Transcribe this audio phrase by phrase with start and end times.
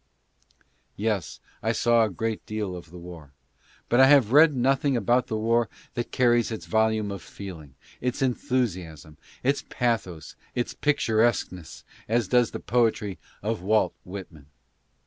[0.97, 3.33] Yes, I saw a great deal of the war,
[3.87, 8.19] but I have read nothing about the war that carries its volume of feeling, its
[8.23, 14.47] enthusiasm, its pathos, its picturesqueness, as does the poetry of Walt Whit man.